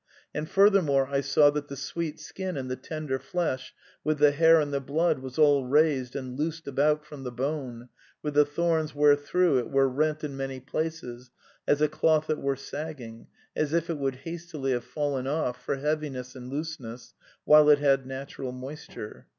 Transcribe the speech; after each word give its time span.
And 0.33 0.49
furthermore 0.49 1.05
I 1.07 1.21
saw 1.21 1.51
that 1.51 1.67
the 1.67 1.75
sweet 1.75 2.19
skin 2.19 2.57
and 2.57 2.71
the 2.71 2.75
tender 2.75 3.19
flesh, 3.19 3.71
with 4.03 4.17
the 4.17 4.31
hair 4.31 4.59
and 4.59 4.73
the 4.73 4.79
blood, 4.79 5.19
was 5.19 5.37
all 5.37 5.63
raised 5.67 6.15
and 6.15 6.35
loosed 6.35 6.67
about 6.67 7.05
from 7.05 7.21
the 7.23 7.31
bone, 7.31 7.87
with 8.23 8.33
the 8.33 8.43
thorns 8.43 8.95
where 8.95 9.15
through 9.15 9.59
it 9.59 9.69
were 9.69 9.87
rent 9.87 10.23
in 10.23 10.35
many 10.35 10.59
pieces, 10.59 11.29
as 11.67 11.83
a 11.83 11.87
cloth 11.87 12.25
that 12.25 12.39
were 12.41 12.55
sagging, 12.55 13.27
as 13.55 13.73
if 13.73 13.91
it 13.91 13.99
would 13.99 14.15
hastily 14.25 14.71
have 14.71 14.85
fallen 14.85 15.27
off, 15.27 15.63
for 15.63 15.75
heavi 15.77 16.09
ness 16.11 16.35
and 16.35 16.49
looseness, 16.49 17.13
while 17.45 17.69
it 17.69 17.77
had 17.77 18.07
natural 18.07 18.51
moisture. 18.51 19.27